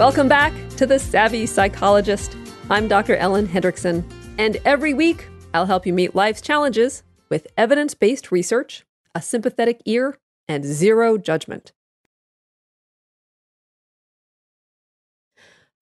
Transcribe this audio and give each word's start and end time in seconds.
Welcome 0.00 0.28
back 0.28 0.54
to 0.78 0.86
The 0.86 0.98
Savvy 0.98 1.44
Psychologist. 1.44 2.34
I'm 2.70 2.88
Dr. 2.88 3.16
Ellen 3.16 3.46
Hendriksen, 3.46 4.02
and 4.38 4.56
every 4.64 4.94
week 4.94 5.28
I'll 5.52 5.66
help 5.66 5.84
you 5.84 5.92
meet 5.92 6.14
life's 6.14 6.40
challenges 6.40 7.02
with 7.28 7.46
evidence 7.58 7.92
based 7.92 8.32
research, 8.32 8.86
a 9.14 9.20
sympathetic 9.20 9.82
ear, 9.84 10.16
and 10.48 10.64
zero 10.64 11.18
judgment. 11.18 11.72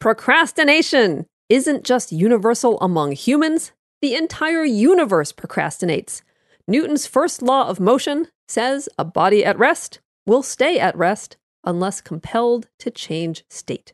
Procrastination 0.00 1.26
isn't 1.48 1.84
just 1.84 2.10
universal 2.10 2.76
among 2.80 3.12
humans, 3.12 3.70
the 4.02 4.16
entire 4.16 4.64
universe 4.64 5.30
procrastinates. 5.30 6.22
Newton's 6.66 7.06
first 7.06 7.40
law 7.40 7.68
of 7.68 7.78
motion 7.78 8.26
says 8.48 8.88
a 8.98 9.04
body 9.04 9.44
at 9.44 9.56
rest 9.56 10.00
will 10.26 10.42
stay 10.42 10.80
at 10.80 10.96
rest 10.96 11.36
unless 11.62 12.00
compelled 12.00 12.66
to 12.80 12.90
change 12.90 13.44
state. 13.48 13.92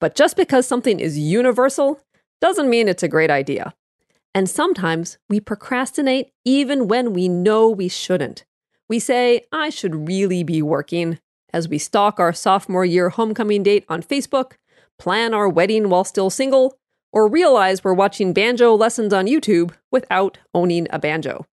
But 0.00 0.14
just 0.14 0.36
because 0.36 0.66
something 0.66 0.98
is 0.98 1.18
universal 1.18 2.00
doesn't 2.40 2.68
mean 2.68 2.88
it's 2.88 3.04
a 3.04 3.08
great 3.08 3.30
idea. 3.30 3.72
And 4.34 4.48
sometimes 4.48 5.18
we 5.28 5.40
procrastinate 5.40 6.32
even 6.44 6.88
when 6.88 7.12
we 7.12 7.28
know 7.28 7.68
we 7.68 7.88
shouldn't. 7.88 8.44
We 8.88 8.98
say, 8.98 9.44
I 9.52 9.70
should 9.70 10.08
really 10.08 10.42
be 10.42 10.60
working, 10.62 11.18
as 11.52 11.68
we 11.68 11.78
stalk 11.78 12.18
our 12.18 12.32
sophomore 12.32 12.84
year 12.84 13.10
homecoming 13.10 13.62
date 13.62 13.84
on 13.88 14.02
Facebook, 14.02 14.52
plan 14.98 15.34
our 15.34 15.48
wedding 15.48 15.88
while 15.88 16.04
still 16.04 16.30
single, 16.30 16.78
or 17.12 17.28
realize 17.28 17.84
we're 17.84 17.92
watching 17.92 18.32
banjo 18.32 18.74
lessons 18.74 19.12
on 19.12 19.26
YouTube 19.26 19.72
without 19.90 20.38
owning 20.54 20.86
a 20.90 20.98
banjo. 20.98 21.46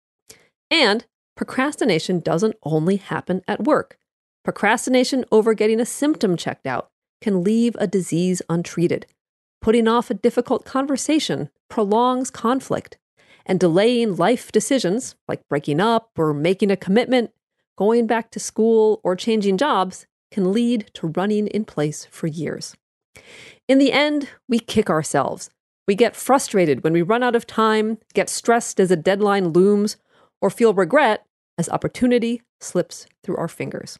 And 0.69 1.05
procrastination 1.35 2.19
doesn't 2.19 2.55
only 2.63 2.97
happen 2.97 3.41
at 3.47 3.63
work. 3.63 3.97
Procrastination 4.43 5.25
over 5.31 5.53
getting 5.53 5.79
a 5.79 5.85
symptom 5.85 6.37
checked 6.37 6.67
out 6.67 6.89
can 7.21 7.43
leave 7.43 7.75
a 7.79 7.87
disease 7.87 8.41
untreated. 8.49 9.05
Putting 9.61 9.87
off 9.87 10.09
a 10.09 10.15
difficult 10.15 10.65
conversation 10.65 11.49
prolongs 11.69 12.29
conflict, 12.29 12.97
and 13.45 13.59
delaying 13.59 14.15
life 14.15 14.51
decisions, 14.51 15.15
like 15.27 15.47
breaking 15.47 15.79
up 15.79 16.11
or 16.17 16.33
making 16.33 16.69
a 16.69 16.77
commitment, 16.77 17.31
going 17.77 18.05
back 18.05 18.29
to 18.31 18.39
school, 18.39 18.99
or 19.03 19.15
changing 19.15 19.57
jobs, 19.57 20.05
can 20.31 20.51
lead 20.51 20.91
to 20.93 21.07
running 21.15 21.47
in 21.47 21.63
place 21.63 22.05
for 22.11 22.27
years. 22.27 22.75
In 23.67 23.77
the 23.77 23.91
end, 23.91 24.29
we 24.47 24.59
kick 24.59 24.89
ourselves. 24.89 25.49
We 25.87 25.95
get 25.95 26.15
frustrated 26.15 26.83
when 26.83 26.93
we 26.93 27.01
run 27.01 27.23
out 27.23 27.35
of 27.35 27.47
time, 27.47 27.97
get 28.13 28.29
stressed 28.29 28.79
as 28.79 28.91
a 28.91 28.97
deadline 28.97 29.49
looms, 29.49 29.95
or 30.41 30.49
feel 30.49 30.73
regret 30.73 31.25
as 31.57 31.69
opportunity 31.69 32.41
slips 32.59 33.07
through 33.23 33.37
our 33.37 33.47
fingers. 33.47 33.97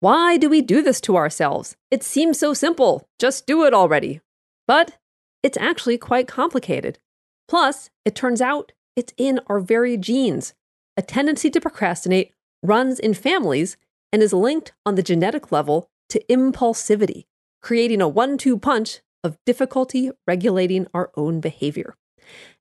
Why 0.00 0.38
do 0.38 0.48
we 0.48 0.62
do 0.62 0.82
this 0.82 0.98
to 1.02 1.16
ourselves? 1.16 1.76
It 1.90 2.02
seems 2.02 2.38
so 2.38 2.54
simple. 2.54 3.06
Just 3.18 3.46
do 3.46 3.64
it 3.64 3.74
already. 3.74 4.20
But 4.66 4.96
it's 5.42 5.58
actually 5.58 5.98
quite 5.98 6.26
complicated. 6.26 6.98
Plus, 7.46 7.90
it 8.06 8.14
turns 8.14 8.40
out 8.40 8.72
it's 8.96 9.12
in 9.18 9.40
our 9.46 9.60
very 9.60 9.98
genes. 9.98 10.54
A 10.96 11.02
tendency 11.02 11.50
to 11.50 11.60
procrastinate 11.60 12.32
runs 12.62 12.98
in 12.98 13.12
families 13.12 13.76
and 14.10 14.22
is 14.22 14.32
linked 14.32 14.72
on 14.86 14.94
the 14.94 15.02
genetic 15.02 15.52
level 15.52 15.90
to 16.08 16.24
impulsivity, 16.30 17.26
creating 17.62 18.00
a 18.00 18.08
one 18.08 18.38
two 18.38 18.58
punch 18.58 19.00
of 19.22 19.36
difficulty 19.44 20.10
regulating 20.26 20.86
our 20.94 21.10
own 21.14 21.40
behavior. 21.40 21.94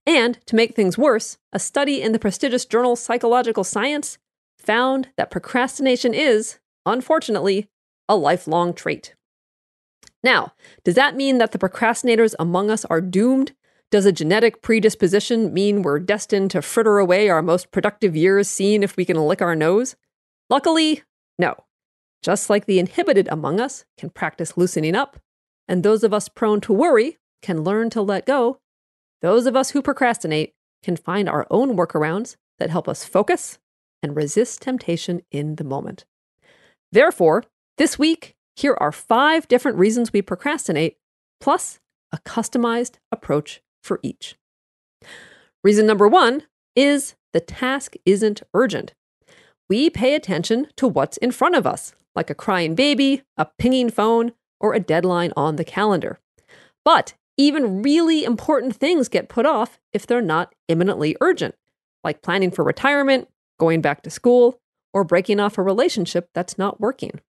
And 0.06 0.46
to 0.46 0.56
make 0.56 0.76
things 0.76 0.98
worse, 0.98 1.38
a 1.54 1.60
study 1.60 2.02
in 2.02 2.12
the 2.12 2.20
prestigious 2.20 2.66
journal 2.66 2.98
Psychological 2.98 3.64
Science 3.64 4.18
found 4.58 5.10
that 5.16 5.32
procrastination 5.32 6.14
is, 6.14 6.60
unfortunately, 6.90 7.68
a 8.08 8.16
lifelong 8.16 8.74
trait. 8.74 9.16
Now, 10.24 10.54
does 10.84 10.96
that 10.96 11.16
mean 11.16 11.38
that 11.38 11.52
the 11.52 11.60
procrastinators 11.60 12.36
among 12.40 12.70
us 12.70 12.86
are 12.86 13.02
doomed? 13.02 13.54
Does 13.92 14.06
a 14.06 14.12
genetic 14.12 14.62
predisposition 14.62 15.54
mean 15.54 15.82
we're 15.82 16.00
destined 16.00 16.52
to 16.52 16.62
fritter 16.62 17.00
away 17.00 17.30
our 17.30 17.42
most 17.42 17.72
productive 17.72 18.16
years 18.16 18.50
seeing 18.50 18.84
if 18.84 18.98
we 18.98 19.06
can 19.06 19.18
lick 19.18 19.42
our 19.42 19.56
nose? 19.56 19.96
Luckily, 20.50 21.04
no. 21.38 21.56
Just 22.22 22.50
like 22.50 22.66
the 22.66 22.80
inhibited 22.80 23.28
among 23.32 23.60
us 23.60 23.86
can 23.98 24.10
practice 24.10 24.58
loosening 24.58 24.96
up, 24.96 25.18
and 25.68 25.84
those 25.84 26.04
of 26.04 26.14
us 26.14 26.28
prone 26.28 26.60
to 26.62 26.74
worry 26.74 27.18
can 27.42 27.64
learn 27.64 27.90
to 27.92 28.02
let 28.02 28.26
go, 28.26 28.60
those 29.22 29.46
of 29.46 29.56
us 29.56 29.72
who 29.72 29.82
procrastinate 29.82 30.54
can 30.84 30.96
find 30.96 31.30
our 31.30 31.48
own 31.50 31.76
workarounds 31.76 32.36
that 32.58 32.70
help 32.70 32.88
us 32.88 33.06
focus 33.06 33.58
and 34.04 34.16
resist 34.16 34.62
temptation 34.62 35.22
in 35.32 35.56
the 35.56 35.64
moment. 35.64 36.06
Therefore, 36.92 37.44
this 37.78 38.00
week, 38.00 38.36
here 38.56 38.76
are 38.80 38.92
five 38.92 39.48
different 39.48 39.78
reasons 39.78 40.12
we 40.12 40.22
procrastinate, 40.22 40.98
plus 41.40 41.80
a 42.12 42.18
customized 42.20 42.96
approach 43.12 43.62
for 43.84 44.00
each. 44.04 44.36
Reason 45.64 45.86
number 45.86 46.08
one 46.08 46.44
is 46.76 47.16
the 47.34 47.40
task 47.40 47.96
isn't 48.06 48.42
urgent. 48.54 48.94
We 49.70 49.90
pay 49.90 50.16
attention 50.16 50.68
to 50.78 50.88
what's 50.88 51.18
in 51.18 51.32
front 51.32 51.56
of 51.56 51.68
us, 51.68 51.94
like 52.16 52.30
a 52.30 52.36
crying 52.36 52.76
baby, 52.76 53.22
a 53.38 53.48
pinging 53.58 53.90
phone, 53.90 54.34
or 54.60 54.74
a 54.74 54.80
deadline 54.80 55.32
on 55.38 55.56
the 55.56 55.64
calendar. 55.64 56.20
But 56.84 57.14
even 57.38 57.82
really 57.82 58.24
important 58.24 58.76
things 58.76 59.08
get 59.08 59.30
put 59.30 59.46
off 59.46 59.80
if 59.94 60.06
they're 60.06 60.22
not 60.22 60.54
imminently 60.68 61.16
urgent, 61.22 61.56
like 62.04 62.22
planning 62.22 62.52
for 62.52 62.66
retirement, 62.66 63.30
going 63.60 63.80
back 63.80 64.02
to 64.04 64.10
school, 64.10 64.60
or 64.94 65.04
breaking 65.04 65.40
off 65.40 65.58
a 65.58 65.64
relationship 65.64 66.30
that's 66.34 66.58
not 66.58 66.80
working. 66.80 67.20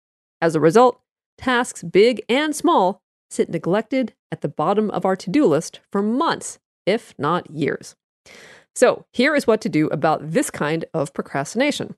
As 0.41 0.55
a 0.55 0.61
result, 0.61 1.01
tasks 1.39 1.83
big 1.83 2.23
and 2.29 2.55
small 2.55 3.03
sit 3.31 3.49
neglected 3.49 4.15
at 4.33 4.41
the 4.41 4.49
bottom 4.49 4.91
of 4.91 5.05
our 5.05 5.17
to 5.17 5.31
do 5.31 5.47
list 5.47 5.81
for 5.93 6.03
months, 6.03 6.59
if 6.87 7.15
not 7.19 7.51
years. 7.51 7.95
So, 8.75 9.05
here 9.13 9.35
is 9.35 9.47
what 9.47 9.61
to 9.63 9.69
do 9.69 9.89
about 9.89 10.33
this 10.33 10.51
kind 10.51 10.85
of 10.95 11.13
procrastination. 11.13 11.97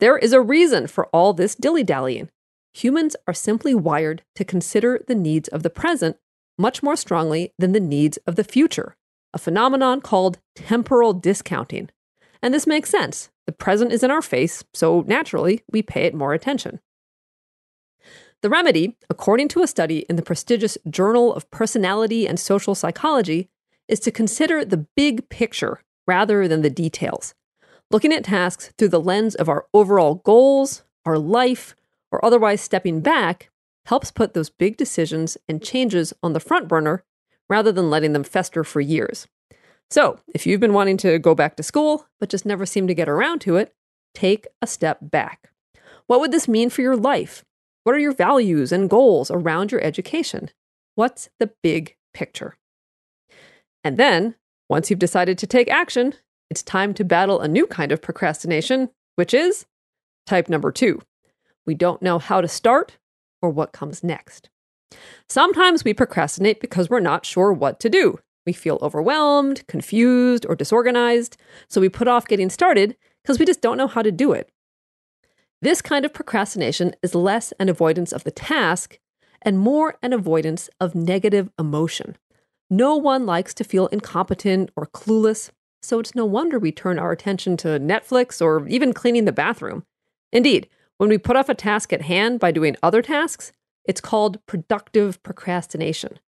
There 0.00 0.18
is 0.18 0.32
a 0.32 0.40
reason 0.40 0.86
for 0.86 1.06
all 1.06 1.32
this 1.32 1.54
dilly 1.54 1.82
dallying. 1.82 2.28
Humans 2.74 3.16
are 3.26 3.34
simply 3.34 3.74
wired 3.74 4.22
to 4.36 4.44
consider 4.44 5.02
the 5.06 5.14
needs 5.14 5.48
of 5.48 5.62
the 5.62 5.70
present 5.70 6.16
much 6.58 6.82
more 6.82 6.96
strongly 6.96 7.52
than 7.58 7.72
the 7.72 7.80
needs 7.80 8.18
of 8.26 8.36
the 8.36 8.44
future, 8.44 8.96
a 9.32 9.38
phenomenon 9.38 10.00
called 10.00 10.38
temporal 10.54 11.14
discounting. 11.14 11.88
And 12.42 12.52
this 12.52 12.66
makes 12.66 12.90
sense. 12.90 13.30
The 13.50 13.56
present 13.56 13.90
is 13.90 14.04
in 14.04 14.12
our 14.12 14.22
face, 14.22 14.62
so 14.72 15.00
naturally, 15.08 15.64
we 15.72 15.82
pay 15.82 16.04
it 16.04 16.14
more 16.14 16.34
attention. 16.34 16.78
The 18.42 18.48
remedy, 18.48 18.96
according 19.10 19.48
to 19.48 19.62
a 19.64 19.66
study 19.66 20.06
in 20.08 20.14
the 20.14 20.22
prestigious 20.22 20.78
Journal 20.88 21.34
of 21.34 21.50
Personality 21.50 22.28
and 22.28 22.38
Social 22.38 22.76
Psychology, 22.76 23.50
is 23.88 23.98
to 24.00 24.12
consider 24.12 24.64
the 24.64 24.86
big 24.94 25.28
picture 25.30 25.82
rather 26.06 26.46
than 26.46 26.62
the 26.62 26.70
details, 26.70 27.34
looking 27.90 28.12
at 28.12 28.22
tasks 28.22 28.72
through 28.78 28.90
the 28.90 29.00
lens 29.00 29.34
of 29.34 29.48
our 29.48 29.66
overall 29.74 30.14
goals, 30.14 30.84
our 31.04 31.18
life, 31.18 31.74
or 32.12 32.24
otherwise 32.24 32.60
stepping 32.60 33.00
back 33.00 33.50
helps 33.86 34.12
put 34.12 34.32
those 34.32 34.48
big 34.48 34.76
decisions 34.76 35.36
and 35.48 35.60
changes 35.60 36.12
on 36.22 36.34
the 36.34 36.38
front 36.38 36.68
burner 36.68 37.02
rather 37.48 37.72
than 37.72 37.90
letting 37.90 38.12
them 38.12 38.22
fester 38.22 38.62
for 38.62 38.80
years. 38.80 39.26
So, 39.90 40.20
if 40.28 40.46
you've 40.46 40.60
been 40.60 40.72
wanting 40.72 40.96
to 40.98 41.18
go 41.18 41.34
back 41.34 41.56
to 41.56 41.64
school, 41.64 42.06
but 42.20 42.28
just 42.28 42.46
never 42.46 42.64
seem 42.64 42.86
to 42.86 42.94
get 42.94 43.08
around 43.08 43.40
to 43.40 43.56
it, 43.56 43.74
take 44.14 44.46
a 44.62 44.66
step 44.66 44.98
back. 45.00 45.50
What 46.06 46.20
would 46.20 46.32
this 46.32 46.46
mean 46.46 46.70
for 46.70 46.82
your 46.82 46.96
life? 46.96 47.44
What 47.82 47.94
are 47.94 48.00
your 48.00 48.14
values 48.14 48.70
and 48.72 48.88
goals 48.88 49.30
around 49.30 49.72
your 49.72 49.82
education? 49.82 50.50
What's 50.94 51.28
the 51.40 51.50
big 51.62 51.96
picture? 52.14 52.56
And 53.82 53.96
then, 53.96 54.36
once 54.68 54.90
you've 54.90 54.98
decided 54.98 55.38
to 55.38 55.46
take 55.46 55.68
action, 55.68 56.14
it's 56.50 56.62
time 56.62 56.94
to 56.94 57.04
battle 57.04 57.40
a 57.40 57.48
new 57.48 57.66
kind 57.66 57.90
of 57.90 58.02
procrastination, 58.02 58.90
which 59.16 59.34
is 59.34 59.66
type 60.26 60.48
number 60.48 60.70
two. 60.70 61.00
We 61.66 61.74
don't 61.74 62.02
know 62.02 62.18
how 62.18 62.40
to 62.40 62.48
start 62.48 62.98
or 63.42 63.50
what 63.50 63.72
comes 63.72 64.04
next. 64.04 64.50
Sometimes 65.28 65.84
we 65.84 65.94
procrastinate 65.94 66.60
because 66.60 66.90
we're 66.90 67.00
not 67.00 67.26
sure 67.26 67.52
what 67.52 67.80
to 67.80 67.88
do. 67.88 68.18
We 68.46 68.52
feel 68.52 68.78
overwhelmed, 68.80 69.66
confused, 69.66 70.46
or 70.48 70.56
disorganized, 70.56 71.36
so 71.68 71.80
we 71.80 71.88
put 71.88 72.08
off 72.08 72.26
getting 72.26 72.50
started 72.50 72.96
because 73.22 73.38
we 73.38 73.46
just 73.46 73.60
don't 73.60 73.76
know 73.76 73.86
how 73.86 74.02
to 74.02 74.12
do 74.12 74.32
it. 74.32 74.50
This 75.62 75.82
kind 75.82 76.04
of 76.06 76.14
procrastination 76.14 76.94
is 77.02 77.14
less 77.14 77.52
an 77.60 77.68
avoidance 77.68 78.12
of 78.12 78.24
the 78.24 78.30
task 78.30 78.98
and 79.42 79.58
more 79.58 79.96
an 80.02 80.12
avoidance 80.12 80.70
of 80.80 80.94
negative 80.94 81.50
emotion. 81.58 82.16
No 82.70 82.96
one 82.96 83.26
likes 83.26 83.52
to 83.54 83.64
feel 83.64 83.88
incompetent 83.88 84.70
or 84.76 84.86
clueless, 84.86 85.50
so 85.82 85.98
it's 85.98 86.14
no 86.14 86.24
wonder 86.24 86.58
we 86.58 86.72
turn 86.72 86.98
our 86.98 87.12
attention 87.12 87.56
to 87.58 87.68
Netflix 87.78 88.40
or 88.40 88.66
even 88.68 88.92
cleaning 88.92 89.24
the 89.24 89.32
bathroom. 89.32 89.84
Indeed, 90.32 90.68
when 90.98 91.10
we 91.10 91.18
put 91.18 91.36
off 91.36 91.48
a 91.48 91.54
task 91.54 91.92
at 91.92 92.02
hand 92.02 92.40
by 92.40 92.52
doing 92.52 92.76
other 92.82 93.02
tasks, 93.02 93.52
it's 93.84 94.00
called 94.00 94.44
productive 94.46 95.22
procrastination. 95.22 96.18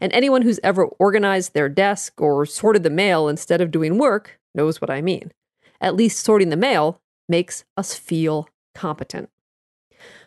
And 0.00 0.12
anyone 0.12 0.42
who's 0.42 0.60
ever 0.62 0.84
organized 0.84 1.54
their 1.54 1.68
desk 1.68 2.20
or 2.20 2.46
sorted 2.46 2.82
the 2.82 2.90
mail 2.90 3.28
instead 3.28 3.60
of 3.60 3.70
doing 3.70 3.98
work 3.98 4.38
knows 4.54 4.80
what 4.80 4.90
I 4.90 5.00
mean. 5.00 5.32
At 5.80 5.96
least 5.96 6.24
sorting 6.24 6.48
the 6.50 6.56
mail 6.56 7.00
makes 7.28 7.64
us 7.76 7.94
feel 7.94 8.48
competent. 8.74 9.30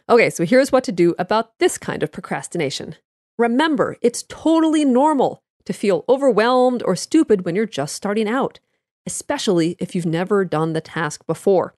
Okay, 0.10 0.30
so 0.30 0.46
here's 0.46 0.72
what 0.72 0.84
to 0.86 0.92
do 0.92 1.16
about 1.18 1.58
this 1.60 1.78
kind 1.78 2.04
of 2.04 2.12
procrastination. 2.12 2.96
Remember, 3.38 3.98
it's 4.02 4.26
totally 4.28 4.84
normal 4.84 5.42
to 5.66 5.74
feel 5.74 6.04
overwhelmed 6.10 6.84
or 6.84 6.96
stupid 6.96 7.46
when 7.46 7.56
you're 7.56 7.66
just 7.66 7.96
starting 7.96 8.28
out, 8.28 8.60
especially 9.06 9.76
if 9.80 9.96
you've 9.96 10.06
never 10.06 10.44
done 10.44 10.74
the 10.74 10.82
task 10.82 11.26
before. 11.26 11.74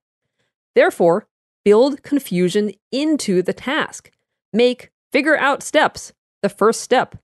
Therefore, 0.75 1.27
build 1.63 2.03
confusion 2.03 2.71
into 2.91 3.41
the 3.41 3.53
task. 3.53 4.11
Make 4.51 4.91
figure 5.11 5.37
out 5.37 5.63
steps 5.63 6.13
the 6.41 6.49
first 6.49 6.81
step. 6.81 7.15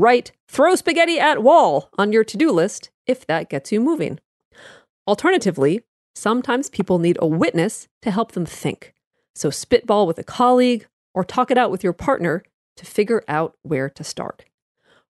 Write 0.00 0.32
throw 0.48 0.76
spaghetti 0.76 1.20
at 1.20 1.42
wall 1.42 1.90
on 1.98 2.10
your 2.10 2.24
to 2.24 2.38
do 2.38 2.50
list 2.50 2.88
if 3.06 3.26
that 3.26 3.50
gets 3.50 3.70
you 3.70 3.82
moving. 3.82 4.18
Alternatively, 5.06 5.82
sometimes 6.14 6.70
people 6.70 6.98
need 6.98 7.18
a 7.20 7.26
witness 7.26 7.86
to 8.00 8.10
help 8.10 8.32
them 8.32 8.46
think. 8.46 8.94
So 9.34 9.50
spitball 9.50 10.06
with 10.06 10.18
a 10.18 10.24
colleague 10.24 10.86
or 11.12 11.22
talk 11.22 11.50
it 11.50 11.58
out 11.58 11.70
with 11.70 11.84
your 11.84 11.92
partner 11.92 12.42
to 12.78 12.86
figure 12.86 13.22
out 13.28 13.58
where 13.60 13.90
to 13.90 14.02
start. 14.02 14.46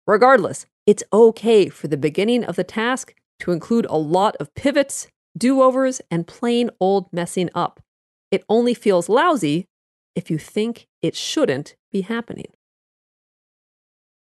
Regardless, 0.07 0.65
it's 0.87 1.03
okay 1.13 1.69
for 1.69 1.87
the 1.87 1.95
beginning 1.95 2.43
of 2.43 2.55
the 2.55 2.63
task 2.63 3.13
to 3.41 3.51
include 3.51 3.85
a 3.91 3.95
lot 3.95 4.35
of 4.37 4.55
pivots, 4.55 5.07
do 5.37 5.61
overs, 5.61 6.01
and 6.09 6.25
plain 6.25 6.71
old 6.79 7.13
messing 7.13 7.51
up. 7.53 7.79
It 8.31 8.43
only 8.49 8.73
feels 8.73 9.07
lousy 9.07 9.67
if 10.15 10.31
you 10.31 10.39
think 10.39 10.87
it 11.03 11.15
shouldn't 11.15 11.75
be 11.91 12.01
happening. 12.01 12.53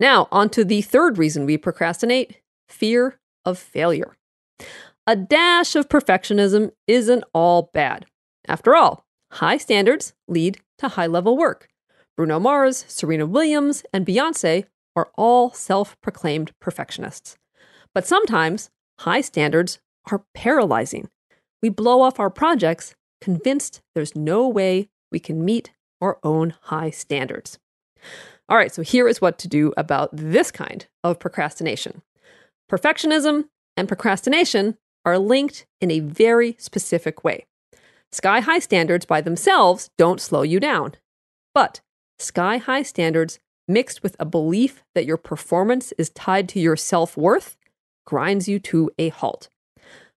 Now, 0.00 0.28
on 0.30 0.48
to 0.50 0.64
the 0.64 0.82
third 0.82 1.18
reason 1.18 1.46
we 1.46 1.56
procrastinate 1.56 2.40
fear 2.68 3.18
of 3.44 3.58
failure. 3.58 4.16
A 5.06 5.16
dash 5.16 5.74
of 5.74 5.88
perfectionism 5.88 6.72
isn't 6.86 7.24
all 7.32 7.70
bad. 7.72 8.06
After 8.46 8.76
all, 8.76 9.06
high 9.32 9.56
standards 9.56 10.12
lead 10.28 10.58
to 10.78 10.88
high 10.88 11.06
level 11.06 11.36
work. 11.36 11.68
Bruno 12.16 12.38
Mars, 12.38 12.84
Serena 12.88 13.26
Williams, 13.26 13.84
and 13.92 14.06
Beyonce 14.06 14.64
are 14.94 15.10
all 15.16 15.52
self 15.52 16.00
proclaimed 16.00 16.52
perfectionists. 16.60 17.36
But 17.94 18.06
sometimes 18.06 18.70
high 19.00 19.20
standards 19.20 19.78
are 20.10 20.24
paralyzing. 20.34 21.08
We 21.62 21.68
blow 21.68 22.02
off 22.02 22.20
our 22.20 22.30
projects 22.30 22.94
convinced 23.20 23.80
there's 23.94 24.14
no 24.14 24.48
way 24.48 24.88
we 25.10 25.20
can 25.20 25.44
meet 25.44 25.72
our 26.00 26.18
own 26.22 26.54
high 26.62 26.90
standards. 26.90 27.58
All 28.48 28.56
right, 28.56 28.72
so 28.72 28.82
here 28.82 29.08
is 29.08 29.20
what 29.20 29.38
to 29.40 29.48
do 29.48 29.74
about 29.76 30.08
this 30.12 30.50
kind 30.50 30.86
of 31.04 31.18
procrastination. 31.18 32.02
Perfectionism 32.70 33.48
and 33.76 33.88
procrastination 33.88 34.78
are 35.04 35.18
linked 35.18 35.66
in 35.80 35.90
a 35.90 36.00
very 36.00 36.56
specific 36.58 37.24
way. 37.24 37.46
Sky 38.10 38.40
high 38.40 38.58
standards 38.58 39.04
by 39.04 39.20
themselves 39.20 39.90
don't 39.98 40.20
slow 40.20 40.42
you 40.42 40.58
down, 40.60 40.94
but 41.54 41.82
sky 42.18 42.56
high 42.56 42.82
standards 42.82 43.38
mixed 43.68 44.02
with 44.02 44.16
a 44.18 44.24
belief 44.24 44.82
that 44.94 45.04
your 45.04 45.18
performance 45.18 45.92
is 45.98 46.08
tied 46.10 46.48
to 46.48 46.60
your 46.60 46.76
self 46.76 47.16
worth 47.16 47.56
grinds 48.06 48.48
you 48.48 48.58
to 48.58 48.90
a 48.98 49.10
halt. 49.10 49.50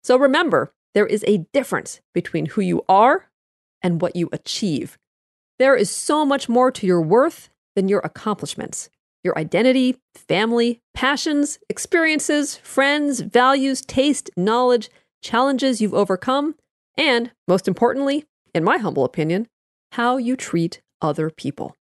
So 0.02 0.18
remember, 0.18 0.74
there 0.94 1.06
is 1.06 1.26
a 1.28 1.46
difference 1.54 2.00
between 2.14 2.48
who 2.48 2.62
you 2.62 2.84
are 2.88 3.30
and 3.82 4.02
what 4.02 4.16
you 4.16 4.30
achieve. 4.32 4.98
There 5.60 5.76
is 5.76 5.92
so 5.92 6.26
much 6.26 6.48
more 6.48 6.72
to 6.72 6.88
your 6.88 7.02
worth 7.02 7.50
than 7.76 7.88
your 7.88 8.02
accomplishments, 8.04 8.90
your 9.24 9.38
identity, 9.38 9.98
family, 10.16 10.80
passions, 10.94 11.60
experiences, 11.70 12.58
friends, 12.58 13.20
values, 13.22 13.82
taste, 13.82 14.30
knowledge, 14.36 14.90
challenges 15.22 15.82
you've 15.82 15.94
overcome, 15.94 16.56
and 16.98 17.32
most 17.48 17.68
importantly, 17.68 18.26
in 18.54 18.64
my 18.64 18.78
humble 18.78 19.06
opinion, 19.06 19.48
how 19.94 20.18
you 20.18 20.36
treat 20.36 20.82
other 21.02 21.30
people. 21.30 21.76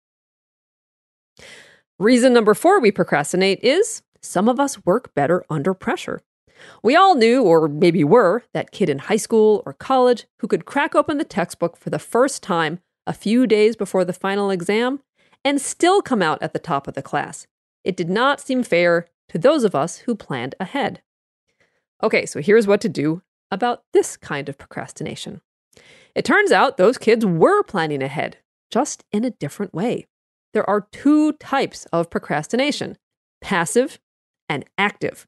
Reason 1.97 2.33
number 2.33 2.53
four 2.53 2.79
we 2.79 2.91
procrastinate 2.91 3.59
is 3.63 4.01
some 4.21 4.47
of 4.49 4.59
us 4.59 4.85
work 4.85 5.13
better 5.13 5.43
under 5.49 5.73
pressure. 5.73 6.21
We 6.83 6.95
all 6.95 7.15
knew, 7.15 7.43
or 7.43 7.69
maybe 7.69 8.03
were, 8.03 8.43
that 8.53 8.71
kid 8.71 8.89
in 8.89 8.99
high 8.99 9.17
school 9.17 9.63
or 9.65 9.73
college 9.73 10.25
who 10.39 10.47
could 10.47 10.65
crack 10.65 10.93
open 10.93 11.17
the 11.17 11.23
textbook 11.23 11.77
for 11.77 11.89
the 11.89 11.99
first 11.99 12.43
time 12.43 12.79
a 13.07 13.13
few 13.13 13.47
days 13.47 13.75
before 13.75 14.03
the 14.03 14.13
final 14.13 14.49
exam 14.49 14.99
and 15.43 15.61
still 15.61 16.01
come 16.01 16.21
out 16.21 16.41
at 16.41 16.53
the 16.53 16.59
top 16.59 16.87
of 16.87 16.93
the 16.93 17.01
class. 17.01 17.47
It 17.83 17.95
did 17.95 18.09
not 18.09 18.41
seem 18.41 18.63
fair 18.63 19.07
to 19.29 19.37
those 19.37 19.63
of 19.63 19.75
us 19.75 19.99
who 19.99 20.15
planned 20.15 20.55
ahead. 20.59 21.01
Okay, 22.03 22.25
so 22.25 22.41
here's 22.41 22.67
what 22.67 22.81
to 22.81 22.89
do 22.89 23.21
about 23.51 23.83
this 23.93 24.17
kind 24.17 24.49
of 24.49 24.57
procrastination. 24.57 25.41
It 26.15 26.25
turns 26.25 26.51
out 26.51 26.77
those 26.77 26.97
kids 26.97 27.25
were 27.25 27.63
planning 27.63 28.01
ahead, 28.01 28.37
just 28.71 29.03
in 29.11 29.23
a 29.23 29.31
different 29.31 29.73
way. 29.73 30.07
There 30.53 30.67
are 30.69 30.87
two 30.91 31.33
types 31.33 31.85
of 31.93 32.09
procrastination 32.09 32.97
passive 33.41 33.99
and 34.49 34.65
active. 34.77 35.27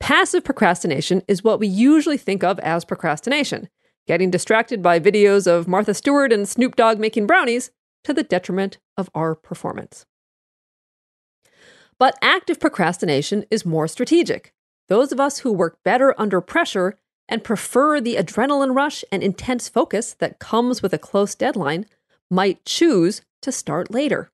Passive 0.00 0.44
procrastination 0.44 1.22
is 1.28 1.44
what 1.44 1.60
we 1.60 1.66
usually 1.66 2.16
think 2.16 2.42
of 2.42 2.58
as 2.60 2.84
procrastination, 2.84 3.68
getting 4.06 4.30
distracted 4.30 4.82
by 4.82 5.00
videos 5.00 5.46
of 5.46 5.68
Martha 5.68 5.94
Stewart 5.94 6.32
and 6.32 6.48
Snoop 6.48 6.76
Dogg 6.76 6.98
making 6.98 7.26
brownies 7.26 7.70
to 8.04 8.12
the 8.12 8.22
detriment 8.22 8.78
of 8.96 9.10
our 9.14 9.34
performance. 9.34 10.06
But 11.98 12.18
active 12.22 12.60
procrastination 12.60 13.44
is 13.50 13.66
more 13.66 13.88
strategic. 13.88 14.52
Those 14.88 15.12
of 15.12 15.20
us 15.20 15.38
who 15.38 15.52
work 15.52 15.78
better 15.84 16.14
under 16.18 16.40
pressure 16.40 16.98
and 17.28 17.42
prefer 17.42 18.00
the 18.00 18.16
adrenaline 18.16 18.74
rush 18.74 19.04
and 19.10 19.22
intense 19.22 19.68
focus 19.68 20.14
that 20.14 20.38
comes 20.38 20.82
with 20.82 20.92
a 20.92 20.98
close 20.98 21.34
deadline 21.34 21.86
might 22.30 22.64
choose 22.64 23.22
to 23.42 23.52
start 23.52 23.90
later. 23.90 24.30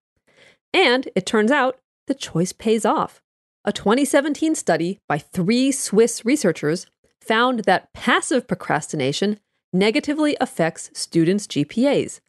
And 0.73 1.09
it 1.15 1.27
turns 1.27 1.51
out 1.51 1.79
the 2.07 2.15
choice 2.15 2.53
pays 2.53 2.85
off. 2.85 3.23
A 3.65 3.73
2017 3.73 4.55
study 4.55 4.99
by 5.09 5.19
three 5.19 5.71
Swiss 5.71 6.25
researchers 6.25 6.87
found 7.21 7.61
that 7.61 7.93
passive 7.93 8.49
procrastination 8.49 9.39
negatively 9.73 10.37
affects 10.41 10.91
students' 10.95 11.47
GPAs, 11.47 12.21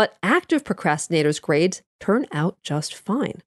but 0.00 0.16
active 0.22 0.64
procrastinators' 0.64 1.42
grades 1.42 1.82
turn 2.00 2.24
out 2.32 2.56
just 2.62 2.94
fine. 2.94 3.42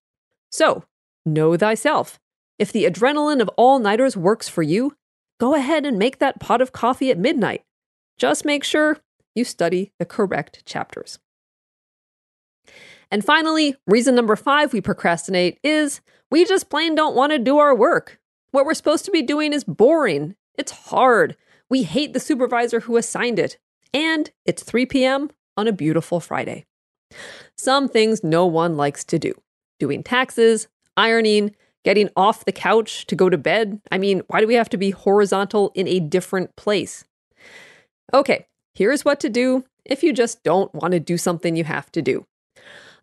So, 0.51 0.83
know 1.25 1.57
thyself. 1.57 2.19
If 2.60 2.72
the 2.72 2.83
adrenaline 2.83 3.41
of 3.41 3.50
all 3.57 3.79
nighters 3.79 4.15
works 4.15 4.48
for 4.48 4.62
you, 4.62 4.95
go 5.39 5.55
ahead 5.55 5.83
and 5.83 5.98
make 5.98 6.19
that 6.19 6.39
pot 6.39 6.62
of 6.62 6.72
coffee 6.72 7.10
at 7.10 7.17
midnight. 7.17 7.63
Just 8.19 8.45
make 8.45 8.63
sure 8.63 9.00
you 9.33 9.43
study 9.43 9.93
the 9.98 10.05
correct 10.05 10.63
chapters. 10.63 11.17
And 13.10 13.25
finally, 13.25 13.75
reason 13.88 14.13
number 14.13 14.36
five 14.36 14.74
we 14.74 14.79
procrastinate 14.79 15.57
is 15.63 16.01
we 16.29 16.45
just 16.45 16.69
plain 16.69 16.93
don't 16.93 17.15
want 17.15 17.31
to 17.31 17.39
do 17.39 17.57
our 17.57 17.74
work. 17.74 18.19
What 18.51 18.67
we're 18.67 18.75
supposed 18.75 19.05
to 19.05 19.12
be 19.12 19.24
doing 19.24 19.53
is 19.53 19.63
boring, 19.63 20.36
it's 20.55 20.72
hard. 20.72 21.36
We 21.67 21.81
hate 21.81 22.13
the 22.13 22.19
supervisor 22.19 22.81
who 22.81 22.98
assigned 22.98 23.39
it. 23.39 23.57
And 23.91 24.29
it's 24.45 24.62
3 24.62 24.86
p.m. 24.86 25.31
on 25.57 25.67
a 25.67 25.74
beautiful 25.74 26.19
Friday. 26.19 26.65
Some 27.57 27.88
things 27.88 28.24
no 28.24 28.45
one 28.45 28.77
likes 28.77 29.03
to 29.05 29.19
do 29.19 29.33
doing 29.79 30.03
taxes, 30.03 30.67
ironing, 30.95 31.53
getting 31.83 32.10
off 32.15 32.45
the 32.45 32.51
couch 32.51 33.05
to 33.07 33.15
go 33.15 33.29
to 33.29 33.38
bed. 33.38 33.81
I 33.91 33.98
mean, 33.98 34.22
why 34.27 34.39
do 34.39 34.48
we 34.48 34.53
have 34.53 34.69
to 34.69 34.77
be 34.77 34.91
horizontal 34.91 35.72
in 35.75 35.88
a 35.88 36.00
different 36.00 36.55
place? 36.55 37.03
Okay, 38.13 38.48
here's 38.75 39.03
what 39.03 39.19
to 39.19 39.29
do 39.29 39.65
if 39.86 40.03
you 40.03 40.13
just 40.13 40.43
don't 40.43 40.74
want 40.74 40.93
to 40.93 41.00
do 41.00 41.17
something 41.17 41.55
you 41.55 41.65
have 41.65 41.91
to 41.91 42.01
do. 42.01 42.25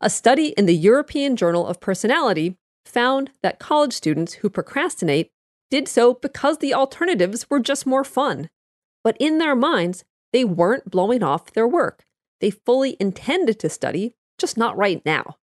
A 0.01 0.09
study 0.09 0.49
in 0.57 0.65
the 0.65 0.75
European 0.75 1.37
Journal 1.37 1.67
of 1.67 1.81
Personality 1.81 2.57
found 2.87 3.31
that 3.43 3.59
college 3.59 3.93
students 3.93 4.35
who 4.35 4.49
procrastinate 4.49 5.31
did 5.71 5.87
so 5.87 6.15
because 6.15 6.59
the 6.59 6.73
alternatives 6.73 7.49
were 7.51 7.61
just 7.61 7.87
more 7.87 8.05
fun. 8.05 8.49
But 9.05 9.17
in 9.21 9.39
their 9.39 9.55
minds, 9.55 10.05
they 10.33 10.45
weren't 10.45 10.91
blowing 10.91 11.23
off 11.23 11.53
their 11.53 11.69
work. 11.69 12.05
They 12.41 12.51
fully 12.51 12.97
intended 12.99 13.59
to 13.61 13.69
study, 13.69 14.15
just 14.39 14.57
not 14.57 14.77
right 14.77 15.05
now. 15.05 15.37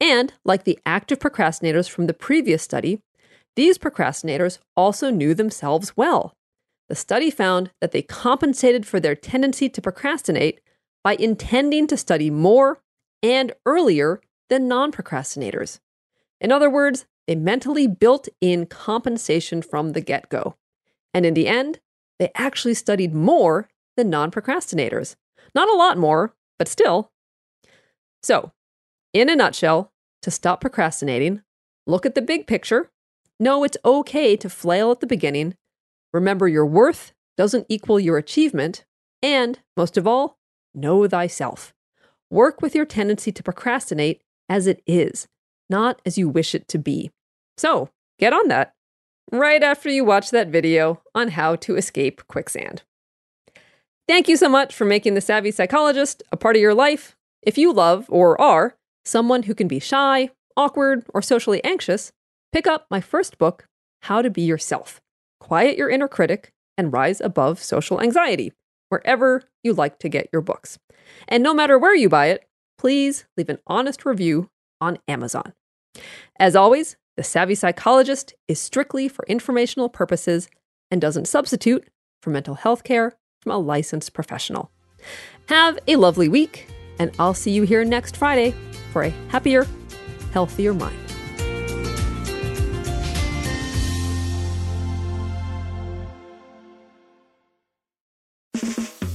And 0.00 0.32
like 0.44 0.64
the 0.64 0.78
active 0.84 1.18
procrastinators 1.18 1.88
from 1.88 2.06
the 2.06 2.14
previous 2.14 2.62
study, 2.62 3.00
these 3.54 3.78
procrastinators 3.78 4.58
also 4.76 5.10
knew 5.10 5.34
themselves 5.34 5.96
well. 5.96 6.34
The 6.88 6.94
study 6.94 7.30
found 7.30 7.70
that 7.80 7.92
they 7.92 8.02
compensated 8.02 8.86
for 8.86 9.00
their 9.00 9.14
tendency 9.14 9.68
to 9.68 9.82
procrastinate 9.82 10.60
by 11.02 11.16
intending 11.18 11.86
to 11.88 11.96
study 11.96 12.30
more 12.30 12.80
and 13.22 13.52
earlier 13.64 14.20
than 14.48 14.68
non 14.68 14.92
procrastinators. 14.92 15.80
In 16.40 16.52
other 16.52 16.70
words, 16.70 17.06
they 17.26 17.34
mentally 17.34 17.86
built 17.86 18.28
in 18.40 18.66
compensation 18.66 19.62
from 19.62 19.92
the 19.92 20.00
get 20.00 20.28
go. 20.28 20.54
And 21.12 21.26
in 21.26 21.34
the 21.34 21.48
end, 21.48 21.80
they 22.18 22.30
actually 22.34 22.74
studied 22.74 23.14
more 23.14 23.68
than 23.96 24.10
non 24.10 24.30
procrastinators. 24.30 25.16
Not 25.54 25.68
a 25.68 25.76
lot 25.76 25.98
more, 25.98 26.34
but 26.58 26.68
still. 26.68 27.10
So, 28.22 28.52
in 29.12 29.28
a 29.28 29.36
nutshell, 29.36 29.92
to 30.22 30.30
stop 30.30 30.60
procrastinating, 30.60 31.42
look 31.86 32.04
at 32.04 32.14
the 32.14 32.22
big 32.22 32.46
picture. 32.46 32.90
Know 33.38 33.64
it's 33.64 33.76
okay 33.84 34.36
to 34.36 34.50
flail 34.50 34.90
at 34.90 35.00
the 35.00 35.06
beginning. 35.06 35.54
Remember 36.12 36.48
your 36.48 36.66
worth 36.66 37.12
doesn't 37.36 37.66
equal 37.68 38.00
your 38.00 38.16
achievement. 38.16 38.84
And, 39.22 39.60
most 39.76 39.96
of 39.96 40.06
all, 40.06 40.38
know 40.74 41.06
thyself. 41.06 41.74
Work 42.30 42.60
with 42.60 42.74
your 42.74 42.86
tendency 42.86 43.30
to 43.32 43.42
procrastinate 43.42 44.22
as 44.48 44.66
it 44.66 44.82
is, 44.86 45.28
not 45.68 46.00
as 46.04 46.18
you 46.18 46.28
wish 46.28 46.54
it 46.54 46.68
to 46.68 46.78
be. 46.78 47.10
So, 47.56 47.90
get 48.18 48.32
on 48.32 48.48
that 48.48 48.74
right 49.32 49.62
after 49.62 49.88
you 49.88 50.04
watch 50.04 50.30
that 50.30 50.48
video 50.48 51.02
on 51.14 51.28
how 51.28 51.56
to 51.56 51.76
escape 51.76 52.26
quicksand. 52.28 52.82
Thank 54.08 54.28
you 54.28 54.36
so 54.36 54.48
much 54.48 54.72
for 54.72 54.84
making 54.84 55.14
The 55.14 55.20
Savvy 55.20 55.50
Psychologist 55.50 56.22
a 56.30 56.36
part 56.36 56.54
of 56.54 56.62
your 56.62 56.74
life. 56.74 57.16
If 57.42 57.58
you 57.58 57.72
love 57.72 58.06
or 58.08 58.40
are 58.40 58.76
someone 59.04 59.42
who 59.42 59.54
can 59.54 59.66
be 59.66 59.80
shy, 59.80 60.30
awkward, 60.56 61.04
or 61.12 61.20
socially 61.20 61.62
anxious, 61.64 62.12
pick 62.52 62.68
up 62.68 62.86
my 62.88 63.00
first 63.00 63.36
book, 63.36 63.66
How 64.02 64.22
to 64.22 64.30
Be 64.30 64.42
Yourself 64.42 65.00
Quiet 65.40 65.76
Your 65.76 65.90
Inner 65.90 66.06
Critic 66.06 66.52
and 66.78 66.92
Rise 66.92 67.20
Above 67.20 67.60
Social 67.60 68.00
Anxiety, 68.00 68.52
wherever 68.90 69.42
you 69.64 69.72
like 69.72 69.98
to 69.98 70.08
get 70.08 70.28
your 70.32 70.42
books. 70.42 70.78
And 71.26 71.42
no 71.42 71.52
matter 71.52 71.76
where 71.76 71.96
you 71.96 72.08
buy 72.08 72.26
it, 72.26 72.46
please 72.78 73.24
leave 73.36 73.48
an 73.48 73.58
honest 73.66 74.06
review 74.06 74.50
on 74.80 74.98
Amazon. 75.08 75.52
As 76.38 76.54
always, 76.54 76.96
The 77.16 77.24
Savvy 77.24 77.56
Psychologist 77.56 78.34
is 78.46 78.60
strictly 78.60 79.08
for 79.08 79.24
informational 79.26 79.88
purposes 79.88 80.48
and 80.92 81.00
doesn't 81.00 81.26
substitute 81.26 81.88
for 82.22 82.30
mental 82.30 82.54
health 82.54 82.84
care 82.84 83.16
from 83.46 83.54
a 83.54 83.58
licensed 83.58 84.12
professional. 84.12 84.72
Have 85.48 85.78
a 85.86 85.94
lovely 85.94 86.28
week, 86.28 86.66
and 86.98 87.12
I'll 87.16 87.32
see 87.32 87.52
you 87.52 87.62
here 87.62 87.84
next 87.84 88.16
Friday 88.16 88.52
for 88.92 89.04
a 89.04 89.10
happier, 89.28 89.64
healthier 90.32 90.74
mind. 90.74 90.98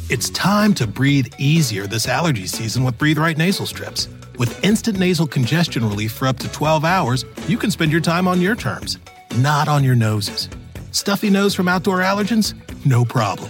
It's 0.10 0.30
time 0.30 0.74
to 0.76 0.88
breathe 0.88 1.28
easier 1.38 1.86
this 1.86 2.08
allergy 2.08 2.48
season 2.48 2.86
with 2.86 2.98
Breathe 2.98 3.18
Right 3.18 3.38
nasal 3.38 3.66
strips. 3.66 4.08
With 4.40 4.64
instant 4.64 4.98
nasal 4.98 5.28
congestion 5.28 5.84
relief 5.84 6.14
for 6.14 6.30
up 6.30 6.38
to 6.40 6.50
12 6.54 6.86
hours, 6.86 7.26
you 7.50 7.58
can 7.58 7.70
spend 7.70 7.92
your 7.92 8.02
time 8.02 8.30
on 8.30 8.40
your 8.40 8.56
terms, 8.56 8.98
not 9.40 9.68
on 9.68 9.84
your 9.84 9.96
noses. 9.96 10.48
Stuffy 10.92 11.30
nose 11.30 11.54
from 11.54 11.68
outdoor 11.68 12.00
allergens? 12.00 12.54
No 12.86 13.04
problem. 13.04 13.50